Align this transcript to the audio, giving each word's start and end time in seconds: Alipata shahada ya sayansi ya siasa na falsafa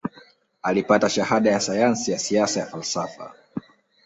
Alipata 0.61 1.09
shahada 1.09 1.51
ya 1.51 1.59
sayansi 1.59 2.11
ya 2.11 2.19
siasa 2.19 2.59
na 2.59 2.65
falsafa 2.65 3.33